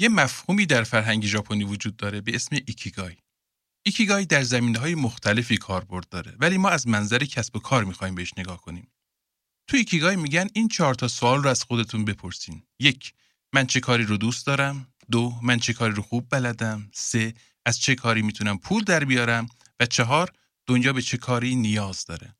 [0.00, 3.16] یه مفهومی در فرهنگ ژاپنی وجود داره به اسم ایکیگای.
[3.86, 8.14] ایکیگای در زمینه های مختلفی کاربرد داره ولی ما از منظر کسب و کار می‌خوایم
[8.14, 8.92] بهش نگاه کنیم.
[9.66, 12.62] تو ایکیگای میگن این چهار تا سوال رو از خودتون بپرسین.
[12.78, 13.12] یک،
[13.52, 17.34] من چه کاری رو دوست دارم؟ دو، من چه کاری رو خوب بلدم؟ سه،
[17.66, 19.46] از چه کاری می‌تونم پول در بیارم؟
[19.80, 20.32] و چهار،
[20.66, 22.36] دنیا به چه کاری نیاز داره؟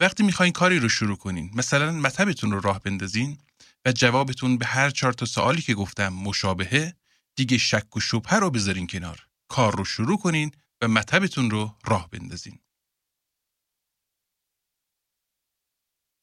[0.00, 3.38] وقتی می‌خواین کاری رو شروع کنین، مثلا مطبتون رو راه بندازین
[3.86, 6.96] و جوابتون به هر چهار تا سوالی که گفتم مشابهه،
[7.36, 9.26] دیگه شک و شبهه رو بذارین کنار.
[9.48, 10.50] کار رو شروع کنین
[10.82, 12.58] و مطبتون رو راه بندازین.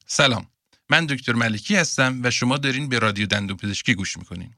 [0.06, 0.46] سلام
[0.88, 4.54] من دکتر ملکی هستم و شما دارین به رادیو دندون پزشکی گوش می‌کنین.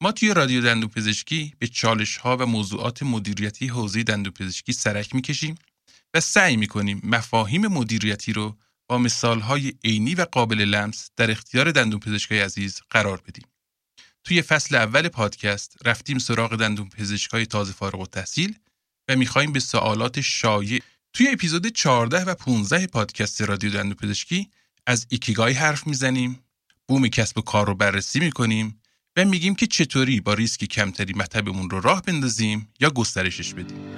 [0.00, 5.14] ما توی رادیو دندون پزشکی به چالش ها و موضوعات مدیریتی حوزه دندون پزشکی سرک
[5.14, 5.54] می‌کشیم
[6.14, 11.72] و سعی می‌کنیم مفاهیم مدیریتی رو با مثال های عینی و قابل لمس در اختیار
[11.72, 13.44] دندون پزشکای عزیز قرار بدیم.
[14.24, 18.54] توی فصل اول پادکست رفتیم سراغ دندون پزشکای تازه فارغ و تحصیل
[19.08, 24.50] و می‌خوایم به سوالات شایع توی اپیزود 14 و 15 پادکست رادیو دندون پزشکی
[24.86, 26.40] از ایکیگای حرف می‌زنیم،
[26.88, 28.80] بوم کسب و کار رو بررسی می‌کنیم
[29.16, 33.93] و میگیم که چطوری با ریسک کمتری مطبمون رو راه بندازیم یا گسترشش بدیم.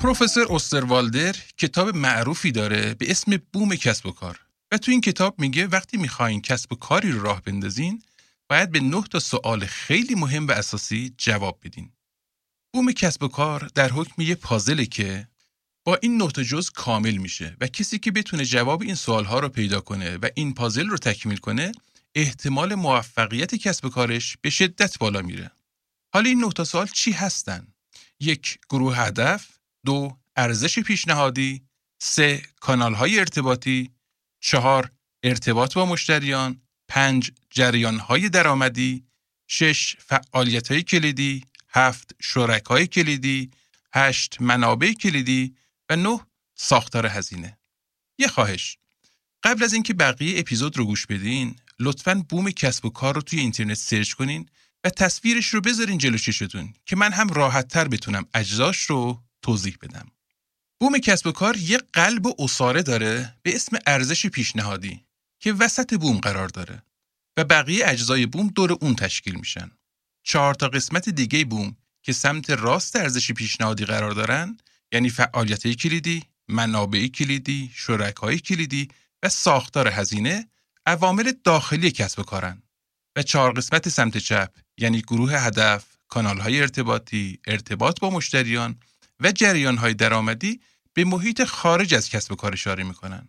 [0.00, 4.40] پروفسور اوستروالدر کتاب معروفی داره به اسم بوم کسب و کار
[4.72, 8.02] و تو این کتاب میگه وقتی می‌خواین کسب و کاری رو راه بندازین
[8.50, 11.92] باید به نه تا سوال خیلی مهم و اساسی جواب بدین.
[12.74, 15.28] بوم کسب و کار در حکم یه پازله که
[15.84, 19.48] با این نه تا جز کامل میشه و کسی که بتونه جواب این سوالها رو
[19.48, 21.72] پیدا کنه و این پازل رو تکمیل کنه
[22.14, 25.50] احتمال موفقیت کسب کارش به شدت بالا میره.
[26.14, 27.66] حالا این نه تا سوال چی هستن؟
[28.20, 31.62] یک گروه هدف، دو ارزش پیشنهادی،
[32.02, 33.90] سه کانال های ارتباطی،
[34.40, 34.90] چهار
[35.22, 39.04] ارتباط با مشتریان، پنج جریان های درآمدی،
[39.48, 43.50] شش فعالیت های کلیدی، هفت شرکای کلیدی،
[43.94, 45.54] هشت منابع کلیدی.
[45.90, 46.20] و نه
[46.54, 47.58] ساختار هزینه.
[48.18, 48.78] یه خواهش.
[49.42, 53.40] قبل از اینکه بقیه اپیزود رو گوش بدین لطفا بوم کسب و کار رو توی
[53.40, 54.48] اینترنت سرچ کنین
[54.84, 59.76] و تصویرش رو بذارین جلو چشتون که من هم راحت تر بتونم اجزاش رو توضیح
[59.82, 60.10] بدم.
[60.80, 65.04] بوم کسب و کار یه قلب و اصاره داره به اسم ارزش پیشنهادی
[65.40, 66.82] که وسط بوم قرار داره
[67.36, 69.70] و بقیه اجزای بوم دور اون تشکیل میشن.
[70.22, 74.58] چهار تا قسمت دیگه بوم که سمت راست ارزش پیشنهادی قرار دارن
[74.92, 78.88] یعنی فعالیت کلیدی، منابع کلیدی، شرکای کلیدی
[79.22, 80.48] و ساختار هزینه
[80.86, 82.62] عوامل داخلی کسب و کارن
[83.16, 88.80] و چهار قسمت سمت چپ یعنی گروه هدف، کانال های ارتباطی، ارتباط با مشتریان
[89.20, 90.60] و جریان های درآمدی
[90.94, 93.26] به محیط خارج از کسب و کار اشاره می‌کنن.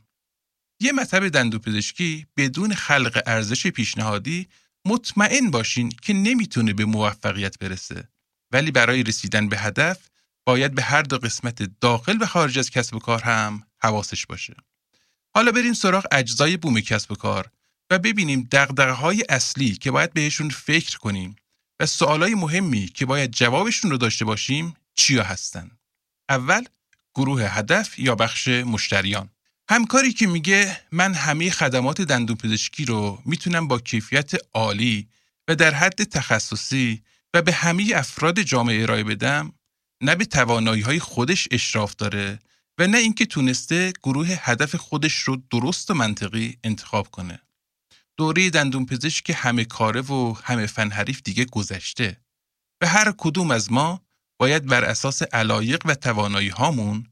[0.80, 4.48] یه مطب دندوپزشکی بدون خلق ارزش پیشنهادی
[4.86, 8.10] مطمئن باشین که نمی‌تونه به موفقیت برسه
[8.52, 10.10] ولی برای رسیدن به هدف
[10.46, 14.56] باید به هر دو قسمت داخل و خارج از کسب و کار هم حواسش باشه.
[15.36, 17.52] حالا بریم سراغ اجزای بوم کسب و کار
[17.92, 21.36] و ببینیم دقدقه های اصلی که باید بهشون فکر کنیم
[21.80, 25.72] و سوالای مهمی که باید جوابشون رو داشته باشیم چیا هستن.
[26.32, 26.64] اول
[27.16, 29.30] گروه هدف یا بخش مشتریان.
[29.70, 35.08] همکاری که میگه من همه خدمات دندون پزشکی رو می‌تونم با کیفیت عالی
[35.48, 37.02] و در حد تخصصی
[37.34, 39.54] و به همه افراد جامعه ارائه بدم
[40.02, 42.40] نه به توانایی های خودش اشراف داره
[42.78, 47.40] و نه اینکه تونسته گروه هدف خودش رو درست و منطقی انتخاب کنه.
[48.18, 52.18] دوره دندون پزشک همه کاره و همه فن حریف دیگه گذشته
[52.82, 54.02] و هر کدوم از ما
[54.42, 57.08] باید بر اساس علایق و توانایی هامون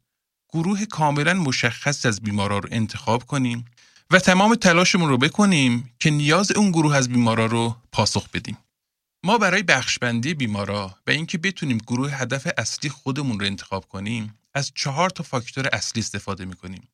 [0.53, 3.65] گروه کاملا مشخص از بیمارا رو انتخاب کنیم
[4.11, 8.57] و تمام تلاشمون رو بکنیم که نیاز اون گروه از بیمارا رو پاسخ بدیم.
[9.23, 14.71] ما برای بخشبندی بیمارا و اینکه بتونیم گروه هدف اصلی خودمون رو انتخاب کنیم از
[14.75, 16.87] چهار تا فاکتور اصلی استفاده می‌کنیم.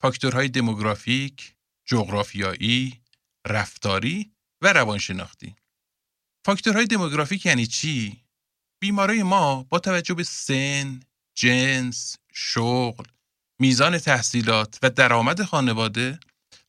[0.00, 1.54] فاکتورهای دموگرافیک،
[1.84, 3.00] جغرافیایی،
[3.46, 4.30] رفتاری
[4.62, 5.56] و روانشناختی.
[6.44, 8.27] فاکتورهای دموگرافیک یعنی چی؟
[8.80, 11.00] بیمارای ما با توجه به سن،
[11.34, 13.04] جنس، شغل،
[13.58, 16.20] میزان تحصیلات و درآمد خانواده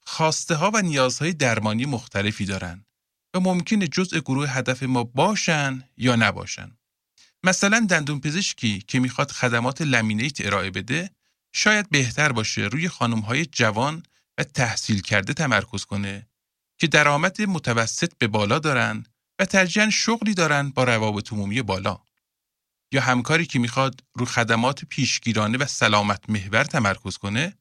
[0.01, 2.85] خواسته ها و نیازهای درمانی مختلفی دارند
[3.33, 6.77] و ممکنه جزء گروه هدف ما باشن یا نباشن.
[7.43, 11.09] مثلا دندون پزشکی که می‌خواد خدمات لمینیت ارائه بده
[11.53, 14.03] شاید بهتر باشه روی خانم های جوان
[14.37, 16.27] و تحصیل کرده تمرکز کنه
[16.77, 19.05] که درآمد متوسط به بالا دارن
[19.39, 21.99] و ترجیحاً شغلی دارن با روابط عمومی بالا.
[22.91, 27.53] یا همکاری که می‌خواد رو خدمات پیشگیرانه و سلامت محور تمرکز کنه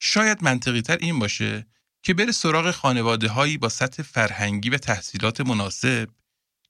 [0.00, 1.66] شاید منطقی تر این باشه
[2.02, 6.08] که بره سراغ خانواده هایی با سطح فرهنگی و تحصیلات مناسب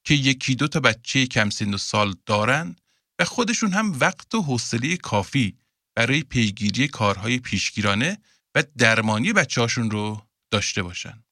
[0.03, 2.75] که یکی دو تا بچه کم سن و سال دارن
[3.19, 5.57] و خودشون هم وقت و حوصله کافی
[5.95, 8.17] برای پیگیری کارهای پیشگیرانه
[8.55, 11.23] و درمانی بچه هاشون رو داشته باشن.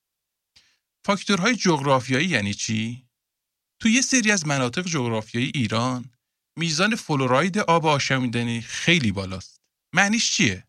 [1.06, 3.11] فاکتورهای جغرافیایی یعنی چی؟
[3.82, 6.06] تو یه سری از مناطق جغرافیایی ایران
[6.58, 9.62] میزان فلوراید آب آشامیدنی خیلی بالاست.
[9.96, 10.68] معنیش چیه؟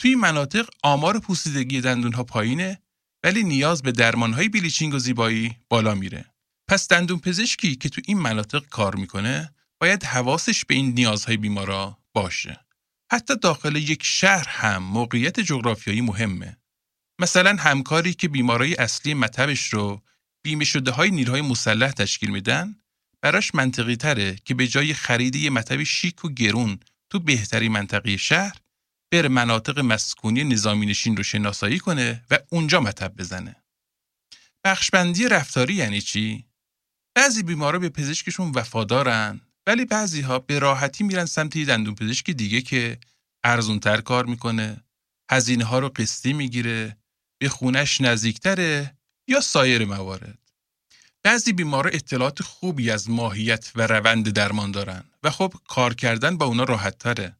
[0.00, 2.82] توی این مناطق آمار پوسیدگی دندون ها پایینه
[3.24, 6.34] ولی نیاز به درمان های بلیچینگ و زیبایی بالا میره.
[6.68, 11.98] پس دندون پزشکی که تو این مناطق کار می‌کنه باید حواسش به این نیازهای بیمارا
[12.14, 12.66] باشه.
[13.12, 16.56] حتی داخل یک شهر هم موقعیت جغرافیایی مهمه.
[17.20, 20.02] مثلا همکاری که بیمارای اصلی مطبش رو
[20.42, 22.76] بیمه شده های نیروهای مسلح تشکیل میدن
[23.22, 26.78] براش منطقی تره که به جای خرید یه مطب شیک و گرون
[27.10, 28.56] تو بهتری منطقه شهر
[29.12, 33.56] بره مناطق مسکونی نظامی نشین رو شناسایی کنه و اونجا مطب بزنه.
[34.64, 36.44] بخشبندی رفتاری یعنی چی؟
[37.14, 42.30] بعضی بیمارا به پزشکشون وفادارن ولی بعضی ها به راحتی میرن سمت یه دندون پزشک
[42.30, 42.98] دیگه که
[43.44, 44.84] ارزونتر کار می‌کنه،
[45.30, 46.96] هزینه ها رو قسطی می‌گیره،
[47.40, 48.98] به خونش نزدیکتره
[49.30, 50.38] یا سایر موارد.
[51.22, 56.46] بعضی بیمارا اطلاعات خوبی از ماهیت و روند درمان دارن و خب کار کردن با
[56.46, 57.36] اونا راحت تره.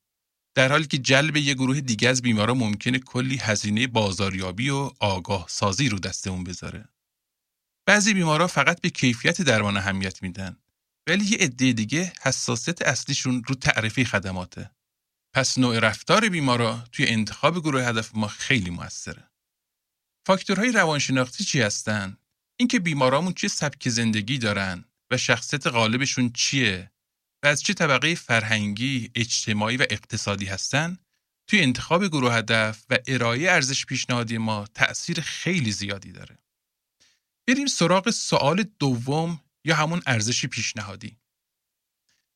[0.54, 5.46] در حالی که جلب یه گروه دیگه از بیمارا ممکنه کلی هزینه بازاریابی و آگاه
[5.48, 6.88] سازی رو دستمون بذاره.
[7.86, 10.56] بعضی بیمارا فقط به کیفیت درمان اهمیت میدن
[11.06, 14.70] ولی یه عده دیگه حساسیت اصلیشون رو تعرفی خدماته.
[15.34, 19.29] پس نوع رفتار بیمارا توی انتخاب گروه هدف ما خیلی موثره.
[20.26, 22.16] فاکتورهای روانشناختی چی هستن؟
[22.56, 26.90] اینکه بیمارامون چه سبک زندگی دارن و شخصیت غالبشون چیه
[27.42, 30.98] و از چه طبقه فرهنگی، اجتماعی و اقتصادی هستن
[31.46, 36.38] توی انتخاب گروه هدف و ارائه ارزش پیشنهادی ما تأثیر خیلی زیادی داره.
[37.48, 41.16] بریم سراغ سوال دوم یا همون ارزش پیشنهادی.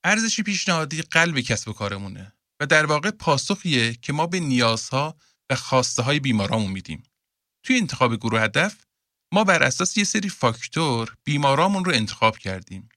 [0.05, 5.17] ارزش پیشنهادی قلب کسب و کارمونه و در واقع پاسخیه که ما به نیازها
[5.51, 7.03] و خواسته های بیمارامون میدیم.
[7.65, 8.77] توی انتخاب گروه هدف
[9.33, 12.89] ما بر اساس یه سری فاکتور بیمارامون رو انتخاب کردیم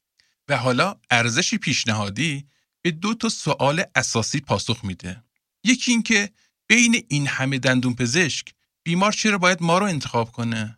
[0.48, 2.48] و حالا ارزش پیشنهادی
[2.82, 5.24] به دو تا سوال اساسی پاسخ میده.
[5.64, 6.30] یکی اینکه
[6.68, 8.54] بین این همه دندون پزشک
[8.84, 10.78] بیمار چرا باید ما رو انتخاب کنه؟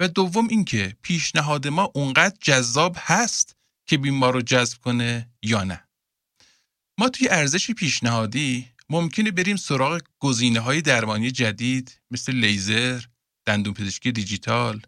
[0.00, 3.56] و دوم اینکه پیشنهاد ما اونقدر جذاب هست
[3.86, 5.88] که بیمار رو جذب کنه یا نه.
[6.98, 13.02] ما توی ارزش پیشنهادی ممکنه بریم سراغ گزینه های درمانی جدید مثل لیزر،
[13.46, 14.82] دندون پزشکی دیجیتال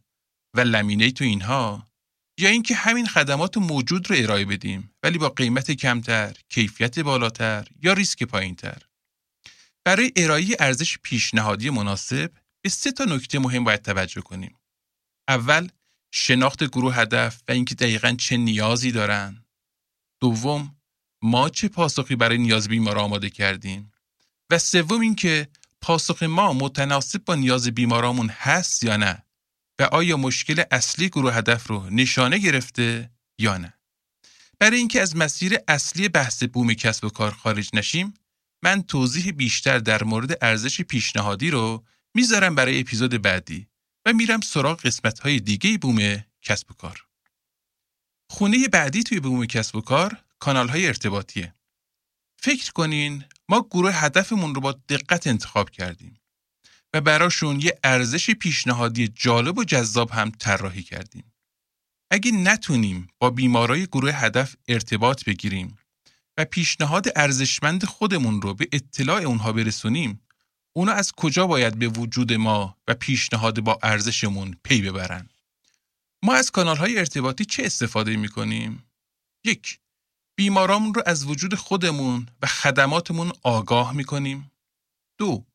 [0.54, 1.88] و لمینه تو اینها
[2.38, 7.92] یا اینکه همین خدمات موجود رو ارائه بدیم ولی با قیمت کمتر، کیفیت بالاتر یا
[7.92, 8.82] ریسک پایینتر.
[9.84, 12.32] برای ارائه ارزش پیشنهادی مناسب
[12.62, 14.58] به سه تا نکته مهم باید توجه کنیم.
[15.28, 15.68] اول
[16.10, 19.44] شناخت گروه هدف و اینکه دقیقا چه نیازی دارن.
[20.20, 20.76] دوم
[21.22, 23.92] ما چه پاسخی برای نیاز بیمار آماده کردیم
[24.50, 25.48] و سوم اینکه
[25.80, 29.22] پاسخ ما متناسب با نیاز بیمارامون هست یا نه؟
[29.78, 33.78] و آیا مشکل اصلی گروه هدف رو نشانه گرفته یا نه؟
[34.58, 38.14] برای اینکه از مسیر اصلی بحث بوم کسب و کار خارج نشیم
[38.62, 43.68] من توضیح بیشتر در مورد ارزش پیشنهادی رو می‌ذارم برای اپیزود بعدی
[44.06, 47.06] و میرم سراغ قسمت های دیگه بوم کسب و کار.
[48.30, 51.54] خونه بعدی توی بوم کسب و کار کانال های ارتباطیه.
[52.36, 56.20] فکر کنین ما گروه هدفمون رو با دقت انتخاب کردیم
[56.94, 61.32] و براشون یه ارزش پیشنهادی جالب و جذاب هم طراحی کردیم.
[62.10, 65.76] اگه نتونیم با بیمارای گروه هدف ارتباط بگیریم
[66.38, 70.20] و پیشنهاد ارزشمند خودمون رو به اطلاع اونها برسونیم،
[70.76, 75.28] اونا از کجا باید به وجود ما و پیشنهاد با ارزشمون پی ببرن؟
[76.22, 78.84] ما از کانال های ارتباطی چه استفاده می کنیم؟
[79.44, 79.78] یک،
[80.38, 84.50] بیمارامون رو از وجود خودمون و خدماتمون آگاه می کنیم.
[85.18, 85.46] دو،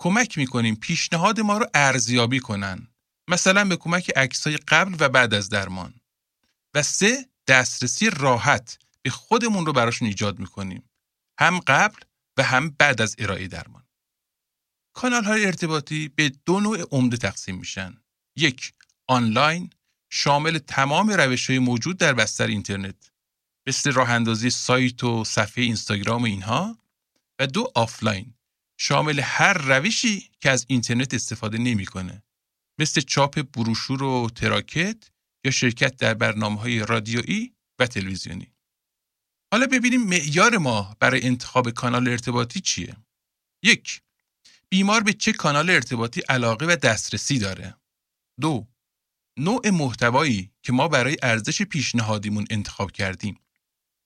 [0.00, 2.88] کمک می کنیم پیشنهاد ما رو ارزیابی کنن.
[3.30, 5.94] مثلا به کمک عکسای قبل و بعد از درمان.
[6.74, 10.90] و سه، دسترسی راحت به خودمون رو براشون ایجاد می کنیم.
[11.40, 12.00] هم قبل
[12.36, 13.86] و هم بعد از ارائه درمان.
[14.94, 17.96] کانال های ارتباطی به دو نوع عمده تقسیم میشن.
[18.36, 18.72] یک،
[19.06, 19.70] آنلاین
[20.10, 23.10] شامل تمام روش های موجود در بستر اینترنت
[23.68, 26.78] مثل راه اندازی سایت و صفحه اینستاگرام و اینها
[27.38, 28.34] و دو آفلاین
[28.78, 32.22] شامل هر روشی که از اینترنت استفاده نمی‌کنه
[32.78, 35.10] مثل چاپ بروشور و تراکت
[35.44, 38.52] یا شرکت در برنامه های رادیویی و تلویزیونی.
[39.52, 42.96] حالا ببینیم معیار ما برای انتخاب کانال ارتباطی چیه؟
[43.62, 44.02] یک
[44.68, 47.76] بیمار به چه کانال ارتباطی علاقه و دسترسی داره
[48.40, 48.66] دو
[49.38, 53.40] نوع محتوایی که ما برای ارزش پیشنهادیمون انتخاب کردیم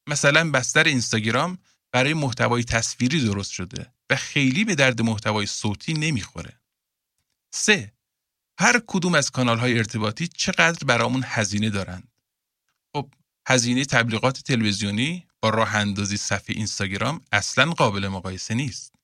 [0.06, 1.58] مثلا بستر اینستاگرام
[1.92, 6.60] برای محتوای تصویری درست شده و خیلی به درد محتوای صوتی نمی‌خوره.
[7.54, 7.92] 3.
[8.58, 12.12] هر کدوم از کانال های ارتباطی چقدر برامون هزینه دارند.
[12.94, 13.14] خب
[13.48, 18.94] هزینه تبلیغات تلویزیونی با راه اندازی صفحه اینستاگرام اصلا قابل مقایسه نیست.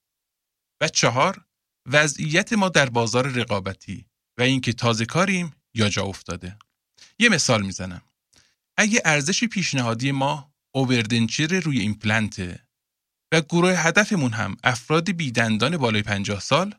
[0.81, 1.45] و چهار
[1.87, 4.07] وضعیت ما در بازار رقابتی
[4.38, 6.59] و اینکه تازه کاریم یا جا افتاده.
[7.19, 8.02] یه مثال می‌زنم.
[8.76, 12.66] اگه ارزش پیشنهادی ما اووردنچر روی ایمپلنته
[13.32, 16.75] و گروه هدفمون هم افراد بیدندان بالای 50 سال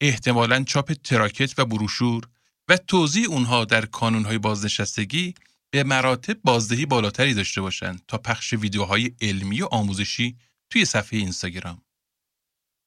[0.00, 2.28] احتمالا چاپ تراکت و بروشور
[2.68, 5.34] و توضیح اونها در کانونهای بازنشستگی
[5.70, 10.36] به مراتب بازدهی بالاتری داشته باشند تا پخش ویدیوهای علمی و آموزشی
[10.70, 11.82] توی صفحه اینستاگرام.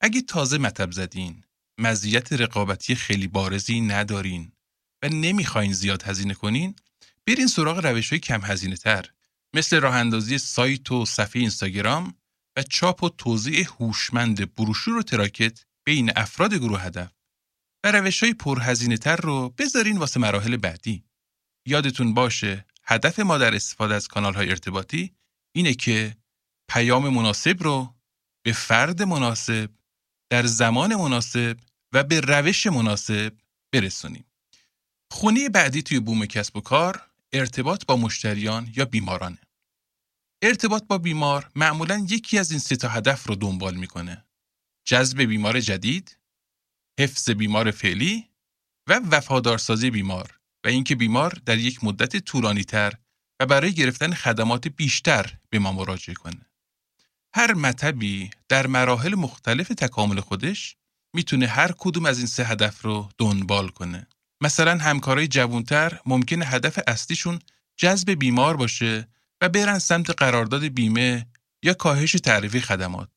[0.01, 1.43] اگه تازه مطب زدین،
[1.77, 4.51] مزیت رقابتی خیلی بارزی ندارین
[5.03, 6.75] و نمی‌خواین زیاد هزینه کنین،
[7.27, 9.09] برین سراغ روش های کم هزینه تر
[9.55, 12.15] مثل راه اندازی سایت و صفحه اینستاگرام
[12.57, 17.11] و چاپ و توضیح هوشمند بروشور و تراکت بین افراد گروه هدف
[17.85, 21.03] و روش های پرهزینه تر رو بذارین واسه مراحل بعدی.
[21.67, 25.15] یادتون باشه هدف ما در استفاده از کانال های ارتباطی
[25.55, 26.17] اینه که
[26.69, 27.95] پیام مناسب رو
[28.45, 29.69] به فرد مناسب
[30.29, 31.57] در زمان مناسب
[31.93, 33.33] و به روش مناسب
[33.73, 34.25] برسونیم.
[35.11, 37.01] خونی بعدی توی بوم کسب و کار
[37.33, 39.42] ارتباط با مشتریان یا بیمارانه.
[40.45, 44.25] ارتباط با بیمار معمولا یکی از این سه تا هدف رو دنبال می‌کنه.
[44.87, 46.17] جذب بیمار جدید،
[46.99, 48.29] حفظ بیمار فعلی
[48.89, 52.93] و وفادارسازی بیمار و اینکه بیمار در یک مدت طولانی تر
[53.39, 56.45] و برای گرفتن خدمات بیشتر به ما مراجعه کنه.
[57.35, 60.75] هر مطبی در مراحل مختلف تکامل خودش
[61.15, 64.07] می‌تونه هر کدوم از این سه هدف رو دنبال کنه.
[64.41, 67.39] مثلا همکارای جوانتر ممکنه هدف اصلیشون
[67.77, 69.12] جذب بیمار باشه
[69.43, 71.27] و برن سمت قرارداد بیمه
[71.63, 73.09] یا کاهش تعرفه‌ی خدمات.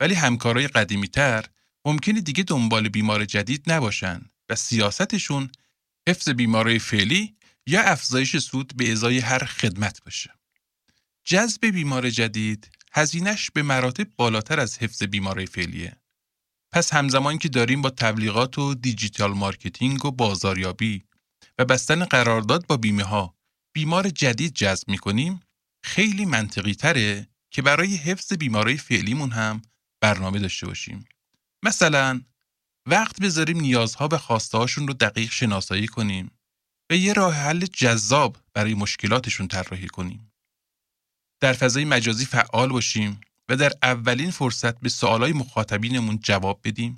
[0.00, 1.44] ولی همکارای قدیمی تر
[1.84, 5.50] ممکنه دیگه دنبال بیمار جدید نباشن و سیاستشون
[6.08, 10.30] حفظ بیمارای فعلی یا افزایش سود به ازای هر خدمت باشه.
[11.24, 15.96] جذب بیمار جدید هزینش به مراتب بالاتر از حفظ بیمارای فعلیه.
[16.72, 21.04] پس همزمان که داریم با تبلیغات و digital marketing و بازاریابی
[21.58, 23.36] و بستن قرارداد با بیمه ها
[23.72, 25.40] بیمار جدید جذب می کنیم
[25.84, 29.62] خیلی منطقی تره که برای حفظ بیماری فعلیمون هم
[30.00, 31.04] برنامه داشته باشیم.
[31.64, 32.20] مثلا
[32.86, 36.30] وقت بذاریم نیازها و خواسته هاشون رو دقیق شناسایی کنیم
[36.90, 40.32] و یه راه حل جذاب برای مشکلاتشون طراحی کنیم.
[41.40, 46.96] در فضای مجازی فعال باشیم و در اولین فرصت به سوالای مخاطبینمون جواب بدیم.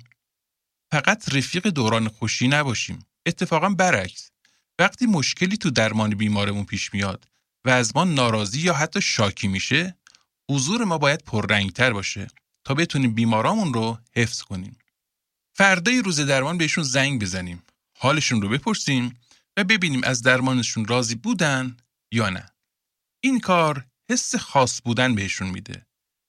[0.91, 2.99] فقط رفیق دوران خوشی نباشیم.
[3.25, 4.31] اتفاقا برعکس.
[4.79, 7.27] وقتی مشکلی تو درمان بیمارمون پیش میاد
[7.65, 9.97] و از ما ناراضی یا حتی شاکی میشه
[10.51, 12.27] حضور ما باید پررنگتر باشه
[12.63, 14.77] تا بتونیم بیمارامون رو حفظ کنیم.
[15.53, 17.63] فردای روز درمان بهشون زنگ بزنیم.
[17.97, 19.19] حالشون رو بپرسیم
[19.57, 21.77] و ببینیم از درمانشون راضی بودن
[22.11, 22.45] یا نه.
[23.23, 25.85] این کار حس خاص بودن بهشون میده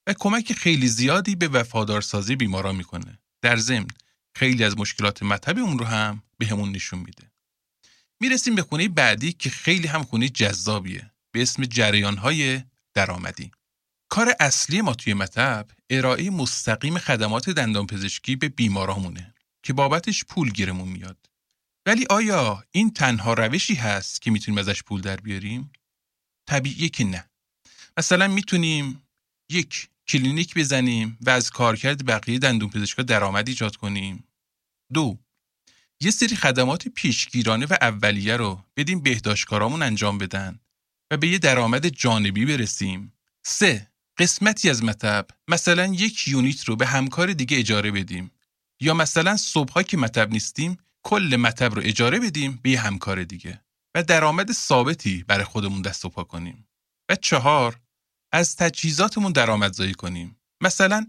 [0.07, 3.19] و کمک خیلی زیادی به وفادارسازی بیمارا می‌کنه.
[3.43, 3.87] در ضمن
[4.35, 7.33] خیلی از مشکلات مطب اون رو هم بهمون نشون میده.
[8.21, 11.11] می‌رسیم به خونه بعدی که خیلی هم خونه جذابیه.
[11.37, 12.63] به اسم جریانهای
[12.95, 13.51] درآمدی.
[14.09, 20.89] کار اصلی ما توی مطب ارائه مستقیم خدمات دندانپزشکی به بیمارامونه که بابتش پول گیرمون
[20.89, 21.31] میاد.
[21.87, 25.73] ولی آیا این تنها روشی هست که می‌تونیم ازش پول در بیاریم؟
[26.49, 27.31] طبیعیه که نه.
[27.97, 29.03] مثلا می‌تونیم
[29.51, 32.71] یک کلینیک بزنیم و از کارکرد بقیه دندون
[33.07, 34.25] درآمد ایجاد کنیم.
[34.93, 35.19] دو
[36.01, 40.61] یه سری خدمات پیشگیرانه و اولیه رو بدیم بهداشتکارامون انجام بدن
[41.11, 43.13] و به یه درآمد جانبی برسیم.
[43.43, 48.31] سه قسمتی از مطب مثلا یک یونیت رو به همکار دیگه اجاره بدیم
[48.81, 53.61] یا مثلا صبحها که مطب نیستیم کل مطب رو اجاره بدیم به یه همکار دیگه
[53.95, 56.69] و درآمد ثابتی برای خودمون دست و پا کنیم.
[57.09, 57.81] و چهار
[58.33, 60.37] از تجهیزاتمون درآمدزایی کنیم.
[60.61, 61.07] مثلا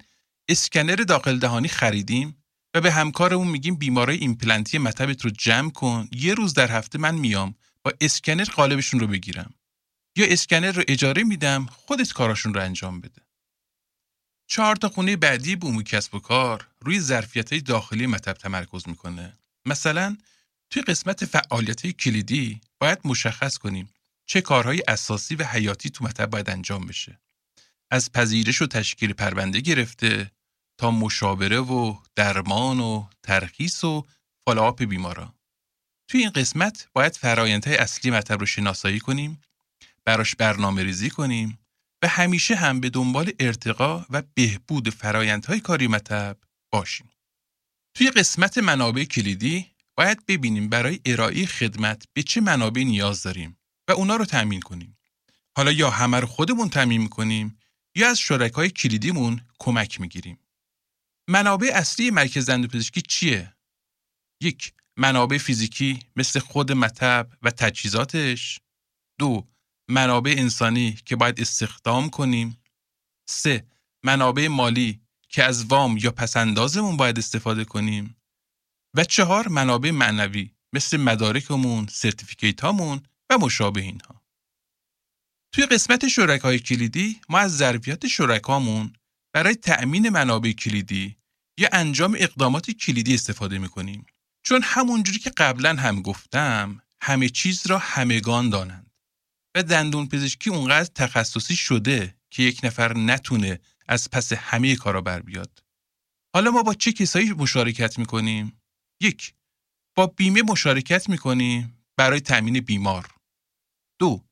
[0.50, 6.34] اسکنر داخل دهانی خریدیم و به همکارمون میگیم بیمارای ایمپلنتی مطبت رو جمع کن یه
[6.34, 9.54] روز در هفته من میام با اسکنر قالبشون رو بگیرم
[10.18, 13.22] یا اسکنر رو اجاره میدم خودت کاراشون رو انجام بده.
[14.48, 19.38] چهار تا خونه بعدی بوم کسب و کار روی ظرفیت داخلی مطب تمرکز می‌کنه.
[19.66, 20.18] مثلا
[20.70, 23.90] توی قسمت فعالیت کلیدی باید مشخص کنیم
[24.26, 27.20] چه کارهای اساسی و حیاتی تو مطب باید انجام بشه.
[27.92, 30.32] از پذیرش و تشکیل پرونده گرفته
[30.78, 34.06] تا مشاوره و درمان و ترخیص و
[34.46, 35.34] follow-up بیمارا.
[36.08, 39.42] توی این قسمت باید فرایندهای اصلی مطب رو شناسایی کنیم،
[40.08, 41.60] براش برنامه ریزی کنیم
[42.04, 46.38] و همیشه هم به دنبال ارتقا و بهبود فرایندهای کاری مطب
[46.72, 47.10] باشیم.
[47.94, 49.66] توی قسمت منابع کلیدی
[49.98, 54.98] باید ببینیم برای ارائه خدمت به چه منابع نیاز داریم و اونا رو تأمین کنیم.
[55.58, 57.60] حالا یا همه رو خودمون تأمین کنیم
[57.96, 60.40] یا از شرکای کلیدیمون کمک می‌گیریم.
[61.30, 63.54] منابع اصلی مرکز دندوپزشکی چیه؟
[64.42, 68.60] یک منابع فیزیکی مثل خود مطب و تجهیزاتش
[69.20, 69.48] دو
[69.90, 72.58] منابع انسانی که باید استخدام کنیم
[73.30, 73.68] سه
[74.04, 78.16] منابع مالی که از وام یا پسندازمون باید استفاده کنیم
[78.94, 84.22] و چهار منابع معنوی مثل مدارکمون، سرتیفیکیت هامون و مشابه اینها.
[85.52, 88.94] توی قسمت شرکای کلیدی ما از ظرفیت شرکامون
[89.34, 91.18] برای تأمین منابع کلیدی
[91.60, 94.06] یا انجام اقدامات کلیدی استفاده می‌کنیم.
[94.44, 98.87] چون همونجوری که قبلا هم گفتم همه چیز را همگان دانند
[99.58, 105.22] و دندون پزشکی اونقدر تخصصی شده که یک نفر نتونه از پس همه کارا بر
[105.22, 105.64] بیاد.
[106.34, 108.62] حالا ما با چه کسایی مشارکت می‌کنیم؟
[109.02, 109.34] یک
[109.96, 113.08] با بیمه مشارکت می‌کنیم برای تأمین بیمار.
[114.00, 114.24] دو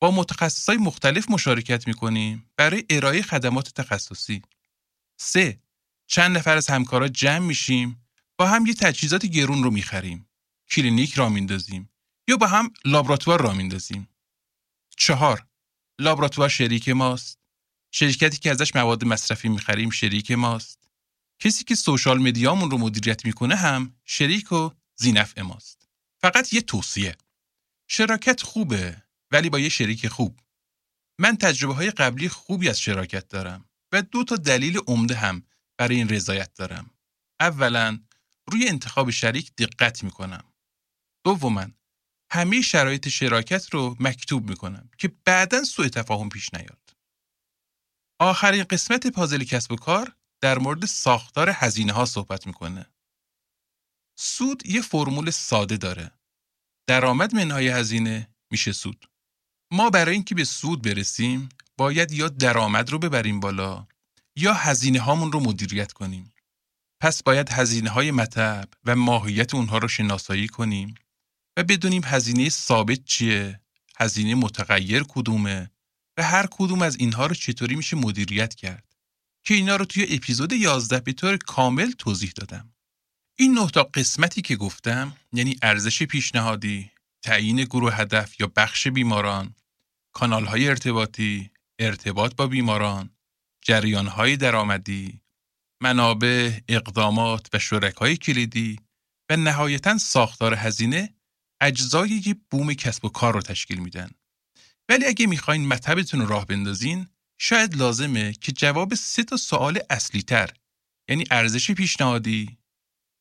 [0.00, 4.42] با متخصصای مختلف مشارکت می‌کنیم برای ارائه خدمات تخصصی.
[5.20, 5.60] سه
[6.06, 8.06] چند نفر از همکارا جمع میشیم
[8.38, 10.28] با هم یه تجهیزات گرون رو می‌خریم.
[10.70, 11.90] کلینیک را میندازیم
[12.28, 14.08] یا با هم لابراتوار را میندازیم.
[14.96, 15.46] چهار
[16.00, 17.38] لابراتوار شریک ماست.
[17.92, 20.88] شرکتی که ازش مواد مصرفی می‌خریم شریک ماست.
[21.38, 25.88] کسی که سوشال مدیامون رو مدیریت می‌کنه هم شریک و زینف ماست.
[26.22, 27.16] فقط یه توصیه.
[27.88, 30.40] شراکت خوبه ولی با یه شریک خوب.
[31.18, 35.42] من تجربه های قبلی خوبی از شراکت دارم و دو تا دلیل عمده هم
[35.78, 36.90] برای این رضایت دارم.
[37.40, 38.00] اولا
[38.52, 40.44] روی انتخاب شریک دقت می‌کنم.
[41.24, 41.66] دوما
[42.30, 46.90] همه شرایط شراکت رو مکتوب می‌کنم که بعدا سوء تفاهم پیش نیاد.
[48.20, 52.86] آخرین قسمت پازل کسب و کار در مورد ساختار هزینه ها صحبت می‌کنه.
[54.18, 56.10] سود یه فرمول ساده داره.
[56.88, 59.10] درآمد منهای هزینه میشه سود.
[59.72, 63.86] ما برای اینکه به سود برسیم باید یا درآمد رو ببریم بالا
[64.36, 66.34] یا هزینه هامون رو مدیریت کنیم.
[67.00, 70.94] پس باید هزینه های مطب و ماهیت اونها رو شناسایی کنیم
[71.56, 73.60] و بدونیم هزینه ثابت چیه،
[73.96, 75.70] هزینه متغیر کدومه
[76.18, 78.84] و هر کدوم از اینها رو چطوری میشه مدیریت کرد
[79.44, 82.74] که اینا رو توی اپیزود 11 به طور کامل توضیح دادم.
[83.38, 86.90] این نه تا قسمتی که گفتم یعنی ارزش پیشنهادی،
[87.22, 89.54] تعیین گروه هدف یا بخش بیماران،
[90.12, 93.10] کانال های ارتباطی، ارتباط با بیماران،
[93.62, 95.20] جریان های درآمدی،
[95.82, 98.80] منابع، اقدامات و شرکای کلیدی
[99.30, 101.15] و نهایتا ساختار هزینه
[101.60, 104.10] اجزای یه بوم کسب و کار رو تشکیل میدن.
[104.88, 110.22] ولی اگه می‌خواین مطبتون رو راه بندازین شاید لازمه که جواب سه تا سوال اصلی
[110.22, 110.50] تر
[111.08, 112.58] یعنی ارزش پیشنهادی،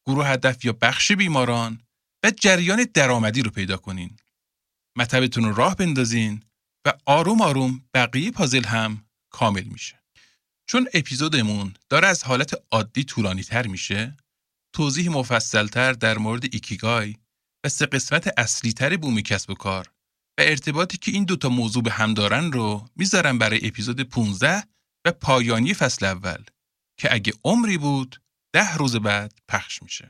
[0.07, 1.81] گروه هدف یا بخش بیماران
[2.23, 4.17] و جریان درآمدی رو پیدا کنین.
[4.97, 6.43] مطبتون رو راه بندازین
[6.85, 10.03] و آروم آروم بقیه پازل هم کامل میشه.
[10.69, 14.17] چون اپیزودمون داره از حالت عادی طولانی تر میشه
[14.73, 17.15] توضیح مفصلتر در مورد ایکیگای
[17.65, 19.91] و سه قسمت اصلی تر بومی کسب و کار
[20.39, 24.63] و ارتباطی که این دوتا موضوع به هم دارن رو می‌ذارم برای اپیزود 15
[25.05, 26.43] و پایانی فصل اول
[26.99, 28.21] که اگه عمری بود
[28.53, 30.09] ده روز بعد پخش میشه.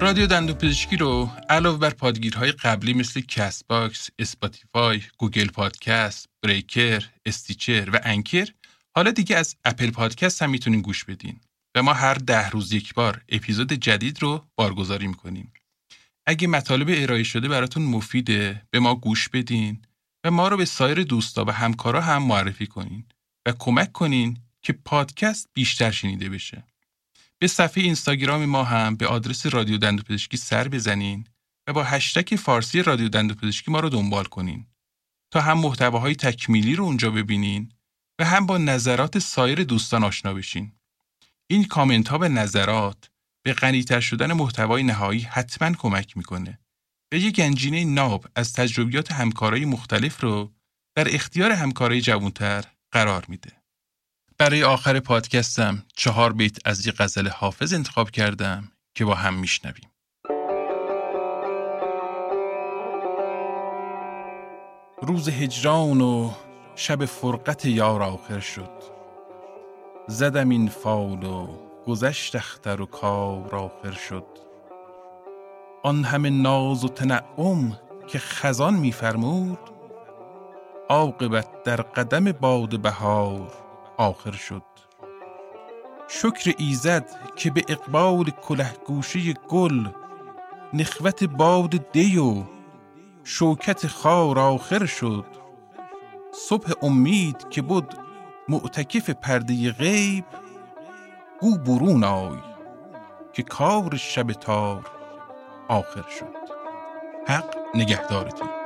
[0.00, 7.90] رادیو دندون پزشکی رو علاوه بر پادگیرهای قبلی مثل Castbox، اسپاتیفای، گوگل پادکست، Breaker، Stitcher
[7.92, 8.48] و Anchor
[8.96, 11.40] حالا دیگه از اپل پادکست هم می‌تونین گوش بدین
[11.74, 15.52] و ما هر ده روز یک بار اپیزود جدید رو بارگذاری می‌کنیم.
[16.26, 19.82] اگه مطالب ارائه شده براتون مفیده به ما گوش بدین
[20.24, 23.04] و ما رو به سایر دوستا و همکارا هم معرفی کنین
[23.46, 26.64] و کمک کنین که پادکست بیشتر شنیده بشه.
[27.38, 31.26] به صفحه اینستاگرام ما هم به آدرس رادیو دندوپزشکی سر بزنین
[31.66, 34.66] و با هشتک فارسی رادیو دندوپزشکی ما رو دنبال کنین
[35.30, 37.72] تا هم محتواهای تکمیلی رو اونجا ببینین
[38.20, 40.72] و هم با نظرات سایر دوستان آشنا بشین.
[41.46, 43.10] این کامنت ها به نظرات
[43.44, 46.58] به غنیتر شدن محتوای نهایی حتما کمک می‌کنه
[47.12, 50.52] و یک گنجینه ناب از تجربیات همکارای مختلف رو
[50.94, 53.52] در اختیار همکارای جوانتر قرار میده.
[54.38, 59.90] برای آخر پادکستم چهار بیت از یک غزل حافظ انتخاب کردم که با هم میشنویم.
[65.02, 66.34] روز هجران و
[66.82, 68.70] شب فرقت یار آخر شد.
[70.08, 71.48] زدم این فال و
[71.86, 74.26] گذشت اختر و کار آخر شد.
[75.82, 79.58] آن همه ناز و تنعم که خزان میفرمود
[80.88, 83.52] عاقبت در قدم باد بهار
[83.96, 84.62] آخر شد.
[86.08, 89.88] شکر ایزد که به اقبال کلهگوشه گل
[90.72, 92.42] نخوت باد دی و
[93.24, 95.39] شوکت خار آخر شد.
[96.48, 97.94] صبح امید که بود
[98.48, 100.24] معتکف پرده غیب
[101.40, 102.38] گو برون آی
[103.32, 104.90] که کار شب تار
[105.68, 106.34] آخر شد.
[107.26, 108.59] حق نگهدارتون.